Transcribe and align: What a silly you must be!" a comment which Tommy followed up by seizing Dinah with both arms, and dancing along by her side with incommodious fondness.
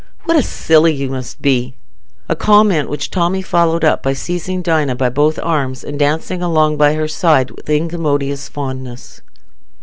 What 0.23 0.35
a 0.35 0.41
silly 0.41 0.95
you 0.95 1.09
must 1.11 1.43
be!" 1.43 1.75
a 2.27 2.35
comment 2.35 2.89
which 2.89 3.11
Tommy 3.11 3.43
followed 3.43 3.85
up 3.85 4.01
by 4.01 4.13
seizing 4.13 4.63
Dinah 4.63 4.95
with 4.95 5.13
both 5.13 5.37
arms, 5.43 5.83
and 5.83 5.99
dancing 5.99 6.41
along 6.41 6.77
by 6.77 6.95
her 6.95 7.07
side 7.07 7.51
with 7.51 7.69
incommodious 7.69 8.49
fondness. 8.49 9.21